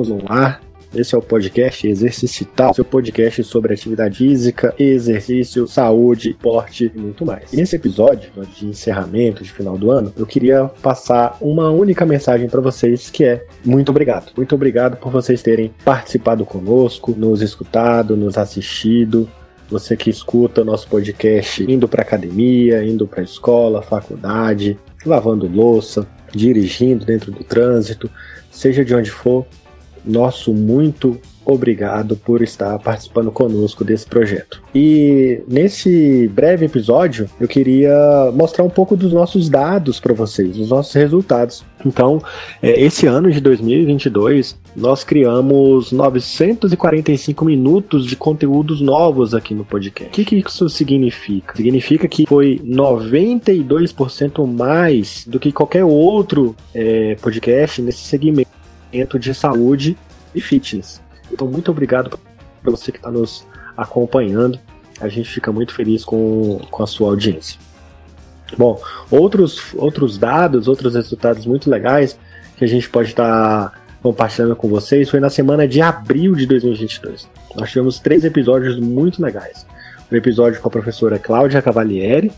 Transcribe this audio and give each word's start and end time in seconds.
estamos 0.00 0.08
no 0.08 0.20
ar. 0.26 0.60
Esse 0.92 1.14
é 1.14 1.18
o 1.18 1.22
podcast 1.22 1.86
Exercitar, 1.86 2.74
seu 2.74 2.84
podcast 2.84 3.44
sobre 3.44 3.72
atividade 3.72 4.18
física, 4.18 4.74
exercício, 4.76 5.68
saúde, 5.68 6.30
esporte 6.30 6.90
e 6.92 6.98
muito 6.98 7.24
mais. 7.24 7.52
E 7.52 7.56
nesse 7.56 7.76
episódio 7.76 8.28
de 8.56 8.66
encerramento 8.66 9.44
de 9.44 9.52
final 9.52 9.78
do 9.78 9.88
ano, 9.92 10.12
eu 10.16 10.26
queria 10.26 10.64
passar 10.82 11.36
uma 11.40 11.70
única 11.70 12.04
mensagem 12.04 12.48
para 12.48 12.60
vocês 12.60 13.08
que 13.08 13.22
é 13.24 13.44
muito 13.64 13.90
obrigado. 13.90 14.32
Muito 14.36 14.52
obrigado 14.52 14.96
por 14.96 15.12
vocês 15.12 15.42
terem 15.42 15.72
participado 15.84 16.44
conosco, 16.44 17.14
nos 17.16 17.40
escutado, 17.40 18.16
nos 18.16 18.36
assistido, 18.36 19.28
você 19.70 19.96
que 19.96 20.10
escuta 20.10 20.64
nosso 20.64 20.88
podcast 20.88 21.62
indo 21.70 21.86
para 21.86 22.02
academia, 22.02 22.84
indo 22.84 23.06
para 23.06 23.22
escola, 23.22 23.80
faculdade, 23.80 24.76
lavando 25.06 25.46
louça, 25.46 26.04
dirigindo 26.34 27.04
dentro 27.04 27.30
do 27.30 27.44
trânsito, 27.44 28.10
seja 28.50 28.84
de 28.84 28.92
onde 28.92 29.10
for, 29.10 29.46
nosso 30.04 30.52
muito 30.52 31.20
obrigado 31.44 32.16
por 32.16 32.42
estar 32.42 32.78
participando 32.78 33.30
conosco 33.30 33.84
desse 33.84 34.06
projeto. 34.06 34.62
E 34.74 35.42
nesse 35.48 36.28
breve 36.28 36.66
episódio, 36.66 37.28
eu 37.40 37.48
queria 37.48 38.30
mostrar 38.34 38.64
um 38.64 38.70
pouco 38.70 38.96
dos 38.96 39.12
nossos 39.12 39.48
dados 39.48 39.98
para 39.98 40.14
vocês, 40.14 40.56
dos 40.56 40.70
nossos 40.70 40.94
resultados. 40.94 41.64
Então, 41.84 42.22
é, 42.62 42.78
esse 42.80 43.06
ano 43.06 43.30
de 43.30 43.40
2022, 43.40 44.58
nós 44.76 45.02
criamos 45.02 45.92
945 45.92 47.44
minutos 47.44 48.06
de 48.06 48.16
conteúdos 48.16 48.80
novos 48.80 49.34
aqui 49.34 49.54
no 49.54 49.64
podcast. 49.64 50.10
O 50.10 50.12
que, 50.12 50.24
que 50.24 50.36
isso 50.46 50.68
significa? 50.68 51.56
Significa 51.56 52.06
que 52.06 52.26
foi 52.26 52.60
92% 52.64 54.46
mais 54.46 55.24
do 55.26 55.40
que 55.40 55.50
qualquer 55.50 55.84
outro 55.84 56.54
é, 56.74 57.16
podcast 57.20 57.80
nesse 57.80 58.00
segmento 58.00 58.59
de 59.18 59.34
saúde 59.34 59.96
e 60.34 60.40
fitness. 60.40 61.00
Então, 61.32 61.46
muito 61.46 61.70
obrigado 61.70 62.18
para 62.62 62.70
você 62.70 62.92
que 62.92 62.98
está 62.98 63.10
nos 63.10 63.46
acompanhando. 63.76 64.58
A 65.00 65.08
gente 65.08 65.30
fica 65.30 65.50
muito 65.50 65.74
feliz 65.74 66.04
com, 66.04 66.60
com 66.70 66.82
a 66.82 66.86
sua 66.86 67.08
audiência. 67.08 67.58
Bom, 68.58 68.80
outros, 69.10 69.74
outros 69.76 70.18
dados, 70.18 70.68
outros 70.68 70.94
resultados 70.94 71.46
muito 71.46 71.70
legais 71.70 72.18
que 72.56 72.64
a 72.64 72.68
gente 72.68 72.88
pode 72.88 73.10
estar 73.10 73.70
tá 73.70 73.80
compartilhando 74.02 74.56
com 74.56 74.68
vocês 74.68 75.08
foi 75.08 75.20
na 75.20 75.30
semana 75.30 75.66
de 75.66 75.80
abril 75.80 76.34
de 76.34 76.46
2022. 76.46 77.28
Nós 77.56 77.70
tivemos 77.70 77.98
três 77.98 78.24
episódios 78.24 78.78
muito 78.78 79.22
legais. 79.22 79.66
Um 80.10 80.16
episódio 80.16 80.60
com 80.60 80.68
a 80.68 80.70
professora 80.70 81.18
Cláudia 81.18 81.62
Cavalieri, 81.62 82.32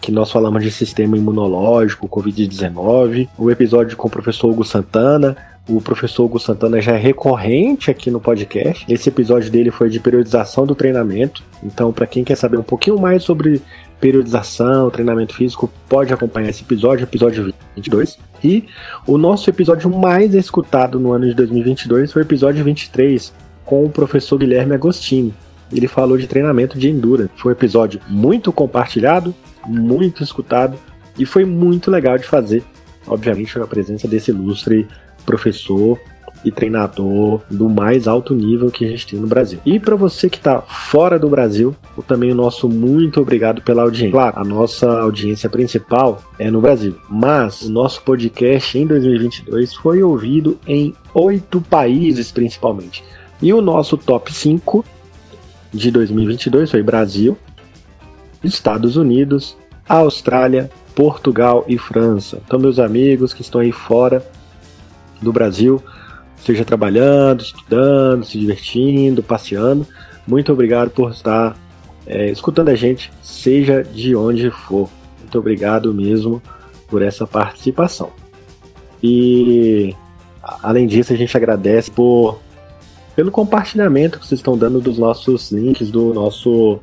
que 0.00 0.12
nós 0.12 0.30
falamos 0.30 0.62
de 0.62 0.70
sistema 0.70 1.16
imunológico, 1.16 2.08
Covid-19. 2.08 3.28
O 3.36 3.50
episódio 3.50 3.96
com 3.96 4.06
o 4.06 4.10
professor 4.10 4.50
Hugo 4.50 4.64
Santana, 4.64 5.36
o 5.68 5.80
professor 5.80 6.24
Hugo 6.24 6.38
Santana 6.38 6.80
já 6.80 6.92
é 6.92 6.98
recorrente 6.98 7.90
aqui 7.90 8.10
no 8.10 8.20
podcast. 8.20 8.84
Esse 8.88 9.08
episódio 9.08 9.50
dele 9.50 9.70
foi 9.70 9.90
de 9.90 9.98
periodização 9.98 10.64
do 10.64 10.74
treinamento. 10.74 11.42
Então, 11.62 11.92
para 11.92 12.06
quem 12.06 12.22
quer 12.22 12.36
saber 12.36 12.56
um 12.56 12.62
pouquinho 12.62 12.98
mais 12.98 13.24
sobre 13.24 13.60
periodização, 14.00 14.90
treinamento 14.90 15.34
físico, 15.34 15.70
pode 15.88 16.12
acompanhar 16.12 16.50
esse 16.50 16.62
episódio, 16.62 17.02
episódio 17.02 17.52
22. 17.74 18.16
E 18.44 18.64
o 19.06 19.18
nosso 19.18 19.50
episódio 19.50 19.90
mais 19.90 20.34
escutado 20.34 21.00
no 21.00 21.12
ano 21.12 21.26
de 21.26 21.34
2022 21.34 22.12
foi 22.12 22.22
o 22.22 22.24
episódio 22.24 22.64
23, 22.64 23.32
com 23.64 23.84
o 23.84 23.90
professor 23.90 24.38
Guilherme 24.38 24.74
Agostini. 24.74 25.34
Ele 25.72 25.88
falou 25.88 26.16
de 26.16 26.28
treinamento 26.28 26.78
de 26.78 26.88
endurance. 26.88 27.32
Foi 27.34 27.52
um 27.52 27.56
episódio 27.56 28.00
muito 28.08 28.52
compartilhado, 28.52 29.34
muito 29.66 30.22
escutado 30.22 30.78
e 31.18 31.26
foi 31.26 31.44
muito 31.44 31.90
legal 31.90 32.16
de 32.16 32.24
fazer. 32.24 32.62
Obviamente, 33.08 33.58
a 33.58 33.66
presença 33.66 34.06
desse 34.06 34.30
ilustre 34.30 34.86
professor 35.26 36.00
e 36.44 36.50
treinador 36.50 37.42
do 37.50 37.68
mais 37.68 38.06
alto 38.06 38.32
nível 38.32 38.70
que 38.70 38.84
a 38.84 38.88
gente 38.88 39.06
tem 39.06 39.18
no 39.18 39.26
Brasil. 39.26 39.58
E 39.66 39.80
para 39.80 39.96
você 39.96 40.30
que 40.30 40.36
está 40.36 40.62
fora 40.62 41.18
do 41.18 41.28
Brasil, 41.28 41.74
também 42.06 42.30
o 42.30 42.36
nosso 42.36 42.68
muito 42.68 43.20
obrigado 43.20 43.60
pela 43.62 43.82
audiência. 43.82 44.12
Claro, 44.12 44.38
a 44.38 44.44
nossa 44.44 45.00
audiência 45.00 45.50
principal 45.50 46.22
é 46.38 46.48
no 46.48 46.60
Brasil, 46.60 46.96
mas 47.10 47.62
o 47.62 47.70
nosso 47.70 48.00
podcast 48.02 48.78
em 48.78 48.86
2022 48.86 49.74
foi 49.74 50.02
ouvido 50.04 50.56
em 50.68 50.94
oito 51.12 51.60
países 51.60 52.30
principalmente. 52.30 53.02
E 53.42 53.52
o 53.52 53.60
nosso 53.60 53.96
top 53.96 54.32
5 54.32 54.84
de 55.72 55.90
2022 55.90 56.70
foi 56.70 56.82
Brasil, 56.82 57.36
Estados 58.42 58.96
Unidos, 58.96 59.56
Austrália, 59.88 60.70
Portugal 60.94 61.64
e 61.68 61.76
França. 61.76 62.40
Então, 62.46 62.58
meus 62.58 62.78
amigos 62.78 63.34
que 63.34 63.42
estão 63.42 63.60
aí 63.60 63.72
fora, 63.72 64.24
do 65.20 65.32
Brasil, 65.32 65.82
seja 66.36 66.64
trabalhando, 66.64 67.42
estudando, 67.42 68.24
se 68.24 68.38
divertindo, 68.38 69.22
passeando. 69.22 69.86
Muito 70.26 70.52
obrigado 70.52 70.90
por 70.90 71.10
estar 71.10 71.56
é, 72.06 72.30
escutando 72.30 72.68
a 72.68 72.74
gente, 72.74 73.12
seja 73.22 73.82
de 73.82 74.14
onde 74.14 74.50
for. 74.50 74.88
Muito 75.20 75.38
obrigado 75.38 75.92
mesmo 75.92 76.40
por 76.88 77.02
essa 77.02 77.26
participação. 77.26 78.10
E 79.02 79.94
além 80.62 80.86
disso, 80.86 81.12
a 81.12 81.16
gente 81.16 81.36
agradece 81.36 81.90
por 81.90 82.40
pelo 83.14 83.30
compartilhamento 83.30 84.20
que 84.20 84.26
vocês 84.26 84.38
estão 84.38 84.58
dando 84.58 84.78
dos 84.78 84.98
nossos 84.98 85.50
links 85.50 85.90
do 85.90 86.12
nosso 86.12 86.78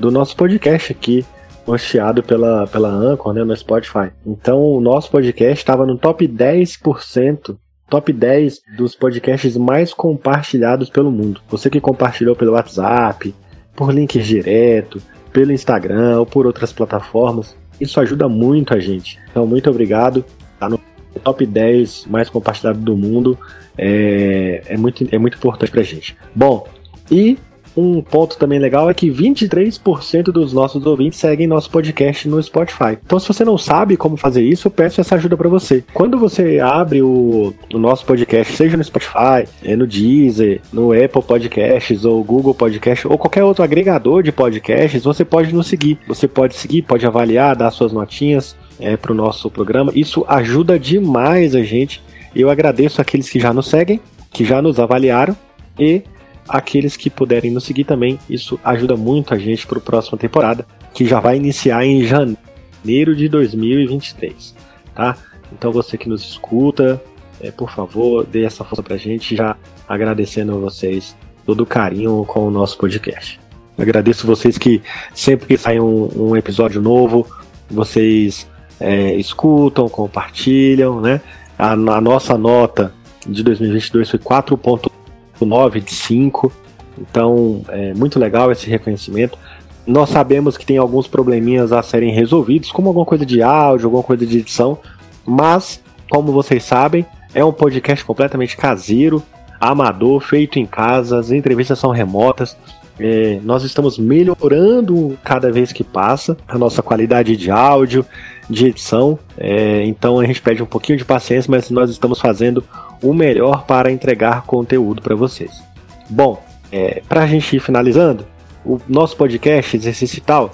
do 0.00 0.10
nosso 0.10 0.34
podcast 0.34 0.90
aqui 0.90 1.26
hosteado 1.66 2.22
pela, 2.22 2.66
pela 2.66 2.88
Anchor, 2.88 3.32
né, 3.32 3.44
no 3.44 3.56
Spotify. 3.56 4.10
Então, 4.26 4.60
o 4.60 4.80
nosso 4.80 5.10
podcast 5.10 5.58
estava 5.58 5.86
no 5.86 5.96
top 5.96 6.26
10%, 6.26 7.56
top 7.88 8.12
10 8.12 8.60
dos 8.76 8.94
podcasts 8.94 9.56
mais 9.56 9.92
compartilhados 9.94 10.90
pelo 10.90 11.10
mundo. 11.10 11.40
Você 11.48 11.70
que 11.70 11.80
compartilhou 11.80 12.34
pelo 12.34 12.52
WhatsApp, 12.52 13.34
por 13.74 13.92
links 13.92 14.26
direto, 14.26 15.00
pelo 15.32 15.52
Instagram 15.52 16.18
ou 16.18 16.26
por 16.26 16.46
outras 16.46 16.72
plataformas, 16.72 17.56
isso 17.80 18.00
ajuda 18.00 18.28
muito 18.28 18.74
a 18.74 18.80
gente. 18.80 19.18
Então, 19.30 19.46
muito 19.46 19.68
obrigado. 19.70 20.24
Tá 20.58 20.68
no 20.68 20.78
top 21.22 21.44
10 21.44 22.06
mais 22.06 22.28
compartilhado 22.28 22.78
do 22.78 22.96
mundo. 22.96 23.38
É, 23.76 24.62
é, 24.66 24.76
muito, 24.76 25.06
é 25.10 25.18
muito 25.18 25.36
importante 25.36 25.70
pra 25.72 25.82
gente. 25.82 26.16
Bom, 26.34 26.66
e 27.10 27.38
um 27.76 28.02
ponto 28.02 28.36
também 28.36 28.58
legal 28.58 28.90
é 28.90 28.94
que 28.94 29.10
23% 29.10 30.24
dos 30.24 30.52
nossos 30.52 30.84
ouvintes 30.84 31.18
seguem 31.18 31.46
nosso 31.46 31.70
podcast 31.70 32.28
no 32.28 32.42
Spotify. 32.42 32.98
Então, 33.04 33.18
se 33.18 33.28
você 33.28 33.44
não 33.44 33.56
sabe 33.56 33.96
como 33.96 34.16
fazer 34.16 34.42
isso, 34.42 34.68
eu 34.68 34.70
peço 34.70 35.00
essa 35.00 35.14
ajuda 35.14 35.36
para 35.36 35.48
você. 35.48 35.84
Quando 35.92 36.18
você 36.18 36.58
abre 36.60 37.02
o, 37.02 37.54
o, 37.72 37.78
nosso 37.78 38.04
podcast, 38.04 38.54
seja 38.54 38.76
no 38.76 38.84
Spotify, 38.84 39.48
é 39.64 39.76
no 39.76 39.86
Deezer, 39.86 40.60
no 40.72 40.92
Apple 40.92 41.22
Podcasts 41.22 42.04
ou 42.04 42.22
Google 42.22 42.54
Podcasts 42.54 43.10
ou 43.10 43.18
qualquer 43.18 43.44
outro 43.44 43.64
agregador 43.64 44.22
de 44.22 44.32
podcasts, 44.32 45.04
você 45.04 45.24
pode 45.24 45.54
nos 45.54 45.66
seguir. 45.66 45.98
Você 46.06 46.28
pode 46.28 46.54
seguir, 46.54 46.82
pode 46.82 47.06
avaliar, 47.06 47.56
dar 47.56 47.70
suas 47.70 47.92
notinhas 47.92 48.56
é, 48.78 48.96
para 48.96 49.12
o 49.12 49.14
nosso 49.14 49.50
programa. 49.50 49.92
Isso 49.94 50.24
ajuda 50.28 50.78
demais 50.78 51.54
a 51.54 51.62
gente. 51.62 52.02
Eu 52.34 52.50
agradeço 52.50 53.00
aqueles 53.00 53.28
que 53.28 53.38
já 53.38 53.52
nos 53.52 53.68
seguem, 53.68 54.00
que 54.30 54.44
já 54.44 54.62
nos 54.62 54.78
avaliaram 54.78 55.36
e 55.78 56.02
aqueles 56.48 56.96
que 56.96 57.10
puderem 57.10 57.50
nos 57.50 57.64
seguir 57.64 57.84
também. 57.84 58.18
Isso 58.28 58.58
ajuda 58.64 58.96
muito 58.96 59.34
a 59.34 59.38
gente 59.38 59.66
para 59.66 59.78
a 59.78 59.82
próxima 59.82 60.18
temporada, 60.18 60.66
que 60.92 61.06
já 61.06 61.20
vai 61.20 61.36
iniciar 61.36 61.84
em 61.84 62.04
janeiro 62.04 63.14
de 63.14 63.28
2023, 63.28 64.54
tá? 64.94 65.16
Então 65.52 65.70
você 65.70 65.98
que 65.98 66.08
nos 66.08 66.22
escuta, 66.22 67.02
é, 67.40 67.50
por 67.50 67.70
favor, 67.70 68.24
dê 68.26 68.44
essa 68.44 68.64
força 68.64 68.82
para 68.82 68.94
a 68.94 68.98
gente, 68.98 69.36
já 69.36 69.56
agradecendo 69.88 70.54
a 70.54 70.58
vocês 70.58 71.16
todo 71.44 71.62
o 71.62 71.66
carinho 71.66 72.24
com 72.26 72.46
o 72.46 72.50
nosso 72.50 72.78
podcast. 72.78 73.40
agradeço 73.76 74.26
vocês 74.26 74.56
que 74.56 74.82
sempre 75.12 75.46
que 75.46 75.56
sai 75.56 75.80
um, 75.80 76.08
um 76.14 76.36
episódio 76.36 76.80
novo, 76.80 77.26
vocês 77.70 78.48
é, 78.78 79.14
escutam, 79.14 79.88
compartilham, 79.88 81.00
né? 81.00 81.20
A, 81.58 81.72
a 81.72 82.00
nossa 82.00 82.36
nota 82.36 82.92
de 83.26 83.42
2022 83.42 84.10
foi 84.10 84.18
4.1 84.18 85.01
9 85.44 85.80
de 85.80 85.94
5. 85.94 86.52
Então, 86.98 87.62
é 87.68 87.94
muito 87.94 88.18
legal 88.18 88.50
esse 88.52 88.68
reconhecimento. 88.68 89.38
Nós 89.86 90.10
sabemos 90.10 90.56
que 90.56 90.64
tem 90.64 90.76
alguns 90.76 91.08
probleminhas 91.08 91.72
a 91.72 91.82
serem 91.82 92.12
resolvidos, 92.12 92.70
como 92.70 92.88
alguma 92.88 93.06
coisa 93.06 93.26
de 93.26 93.42
áudio, 93.42 93.86
alguma 93.86 94.02
coisa 94.02 94.24
de 94.24 94.38
edição, 94.38 94.78
mas, 95.26 95.82
como 96.08 96.32
vocês 96.32 96.62
sabem, 96.62 97.04
é 97.34 97.44
um 97.44 97.52
podcast 97.52 98.04
completamente 98.04 98.56
caseiro, 98.56 99.22
amador, 99.60 100.20
feito 100.20 100.58
em 100.58 100.66
casa, 100.66 101.18
as 101.18 101.30
entrevistas 101.30 101.78
são 101.78 101.90
remotas. 101.90 102.56
É, 102.98 103.40
nós 103.42 103.64
estamos 103.64 103.98
melhorando 103.98 105.18
cada 105.24 105.50
vez 105.50 105.72
que 105.72 105.82
passa 105.82 106.36
a 106.46 106.58
nossa 106.58 106.82
qualidade 106.82 107.36
de 107.36 107.50
áudio, 107.50 108.04
de 108.48 108.66
edição. 108.66 109.18
É, 109.38 109.84
então 109.84 110.20
a 110.20 110.26
gente 110.26 110.42
pede 110.42 110.62
um 110.62 110.66
pouquinho 110.66 110.98
de 110.98 111.04
paciência, 111.04 111.50
mas 111.50 111.70
nós 111.70 111.90
estamos 111.90 112.20
fazendo 112.20 112.62
o 113.02 113.12
melhor 113.12 113.64
para 113.64 113.90
entregar 113.90 114.42
conteúdo 114.42 115.02
para 115.02 115.14
vocês. 115.14 115.62
Bom, 116.08 116.42
é, 116.70 117.02
para 117.08 117.24
a 117.24 117.26
gente 117.26 117.56
ir 117.56 117.60
finalizando, 117.60 118.26
o 118.64 118.80
nosso 118.88 119.16
podcast 119.16 119.76
Exercício 119.76 120.22
Tal 120.22 120.52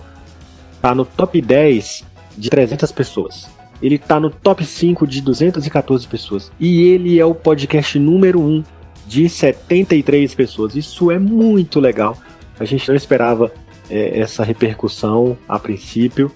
está 0.74 0.94
no 0.94 1.04
top 1.04 1.40
10 1.40 2.04
de 2.36 2.50
300 2.50 2.90
pessoas. 2.92 3.48
Ele 3.82 3.96
está 3.96 4.18
no 4.18 4.30
top 4.30 4.64
5 4.64 5.06
de 5.06 5.20
214 5.20 6.06
pessoas. 6.06 6.50
E 6.58 6.82
ele 6.88 7.20
é 7.20 7.24
o 7.24 7.34
podcast 7.34 7.98
número 7.98 8.40
1 8.40 8.64
de 9.06 9.28
73 9.28 10.34
pessoas. 10.34 10.74
Isso 10.74 11.10
é 11.10 11.18
muito 11.18 11.78
legal. 11.78 12.16
A 12.58 12.64
gente 12.64 12.88
não 12.88 12.96
esperava 12.96 13.52
é, 13.88 14.18
essa 14.18 14.42
repercussão 14.42 15.36
a 15.48 15.58
princípio. 15.58 16.32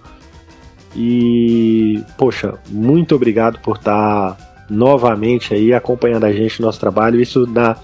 E, 0.95 2.03
poxa, 2.17 2.59
muito 2.69 3.15
obrigado 3.15 3.59
por 3.61 3.77
estar 3.77 4.52
novamente 4.73 5.55
aí 5.55 5.73
acompanhando 5.73 6.25
a 6.25 6.33
gente 6.33 6.61
no 6.61 6.67
nosso 6.67 6.81
trabalho. 6.81 7.21
Isso 7.21 7.47
dá, 7.47 7.77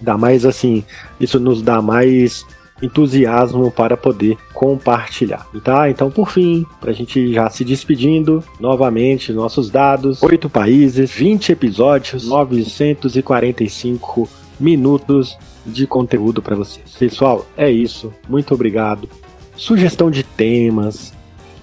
dá 0.00 0.16
mais 0.16 0.46
assim, 0.46 0.84
isso 1.20 1.40
nos 1.40 1.60
dá 1.60 1.82
mais 1.82 2.46
entusiasmo 2.82 3.70
para 3.70 3.96
poder 3.96 4.36
compartilhar. 4.52 5.46
Tá? 5.64 5.88
Então, 5.90 6.10
por 6.10 6.30
fim, 6.30 6.66
para 6.80 6.90
a 6.90 6.94
gente 6.94 7.32
já 7.32 7.48
se 7.48 7.64
despedindo, 7.64 8.44
novamente, 8.60 9.32
nossos 9.32 9.70
dados: 9.70 10.22
8 10.22 10.48
países, 10.48 11.10
20 11.10 11.52
episódios, 11.52 12.28
945 12.28 14.28
minutos 14.58 15.36
de 15.64 15.86
conteúdo 15.86 16.40
para 16.40 16.56
vocês. 16.56 16.94
Pessoal, 16.98 17.46
é 17.56 17.70
isso. 17.70 18.12
Muito 18.28 18.54
obrigado. 18.54 19.08
Sugestão 19.56 20.10
de 20.10 20.22
temas, 20.22 21.12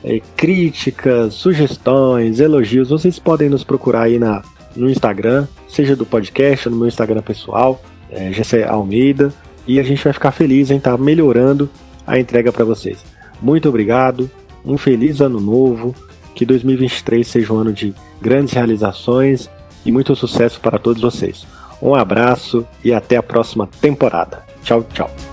é, 0.03 0.19
críticas, 0.35 1.35
sugestões, 1.35 2.39
elogios, 2.39 2.89
vocês 2.89 3.19
podem 3.19 3.49
nos 3.49 3.63
procurar 3.63 4.03
aí 4.03 4.19
na, 4.19 4.41
no 4.75 4.89
Instagram, 4.89 5.47
seja 5.67 5.95
do 5.95 6.05
podcast, 6.05 6.69
no 6.69 6.75
meu 6.75 6.87
Instagram 6.87 7.21
pessoal, 7.21 7.81
é, 8.09 8.31
Almeida 8.67 9.33
e 9.67 9.79
a 9.79 9.83
gente 9.83 10.03
vai 10.03 10.13
ficar 10.13 10.31
feliz 10.31 10.69
em 10.69 10.77
estar 10.77 10.91
tá 10.91 10.97
melhorando 10.97 11.69
a 12.05 12.19
entrega 12.19 12.51
para 12.51 12.65
vocês. 12.65 13.03
Muito 13.41 13.69
obrigado, 13.69 14.29
um 14.65 14.77
feliz 14.77 15.21
ano 15.21 15.39
novo, 15.39 15.95
que 16.35 16.45
2023 16.45 17.25
seja 17.25 17.53
um 17.53 17.57
ano 17.57 17.73
de 17.73 17.93
grandes 18.21 18.53
realizações 18.53 19.49
e 19.85 19.91
muito 19.91 20.15
sucesso 20.15 20.59
para 20.59 20.79
todos 20.79 21.01
vocês. 21.01 21.45
Um 21.81 21.93
abraço 21.93 22.65
e 22.83 22.93
até 22.93 23.17
a 23.17 23.23
próxima 23.23 23.67
temporada. 23.81 24.43
Tchau, 24.63 24.85
tchau. 24.93 25.32